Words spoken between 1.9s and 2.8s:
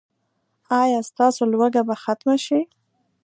ختمه شي؟